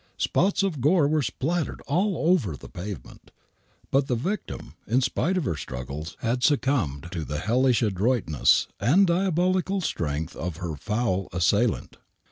[0.17, 3.29] Spots of gore were spattered all over the pavement.
[3.91, 9.05] But the victim, in spite of her struggles, had succumbed to the hellish adroitness and
[9.05, 11.97] diabolical strength of her foul assailant.